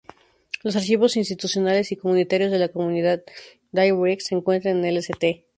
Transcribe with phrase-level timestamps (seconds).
[0.63, 3.21] Los archivos institucionales y comunitarios de la comunidad
[3.71, 5.45] Daybreak se encuentran en el St.